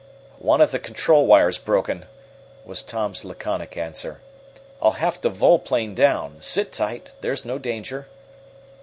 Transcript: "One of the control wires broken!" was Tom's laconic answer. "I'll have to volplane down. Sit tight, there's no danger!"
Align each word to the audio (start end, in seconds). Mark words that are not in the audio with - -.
"One 0.39 0.61
of 0.61 0.71
the 0.71 0.79
control 0.79 1.27
wires 1.27 1.59
broken!" 1.59 2.07
was 2.65 2.81
Tom's 2.81 3.23
laconic 3.23 3.77
answer. 3.77 4.19
"I'll 4.81 4.93
have 4.97 5.21
to 5.21 5.29
volplane 5.29 5.93
down. 5.93 6.37
Sit 6.41 6.71
tight, 6.71 7.09
there's 7.21 7.45
no 7.45 7.59
danger!" 7.59 8.07